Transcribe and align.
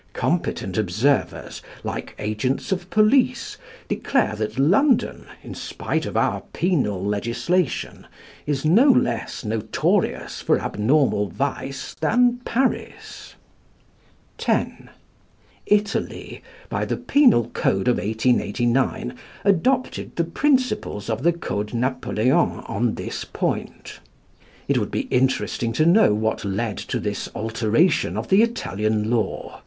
Competent 0.13 0.79
observers, 0.79 1.61
like 1.83 2.15
agents 2.17 2.71
of 2.71 2.89
police, 2.89 3.57
declare 3.87 4.35
that 4.35 4.57
London, 4.57 5.27
in 5.43 5.53
spite 5.53 6.07
of 6.07 6.17
our 6.17 6.41
penal 6.53 7.05
legislation, 7.05 8.07
is 8.47 8.65
no 8.65 8.89
less 8.89 9.45
notorious 9.45 10.41
for 10.41 10.59
abnormal 10.59 11.27
vice 11.27 11.93
than 11.99 12.37
Paris. 12.45 13.35
X. 14.43 14.89
Italy, 15.67 16.41
by 16.67 16.83
the 16.83 16.97
Penal 16.97 17.49
Code 17.49 17.87
of 17.87 17.97
1889, 17.97 19.13
adopted 19.45 20.15
the 20.15 20.23
principles 20.23 21.11
of 21.11 21.21
the 21.21 21.31
Code 21.31 21.75
Napoleon 21.75 22.61
on 22.65 22.95
this 22.95 23.23
point. 23.23 23.99
It 24.67 24.79
would 24.79 24.89
be 24.89 25.01
interesting 25.11 25.71
to 25.73 25.85
know 25.85 26.11
what 26.15 26.43
led 26.43 26.77
to 26.79 26.99
this 26.99 27.29
alteration 27.35 28.17
of 28.17 28.29
the 28.29 28.41
Italian 28.41 29.11
law. 29.11 29.59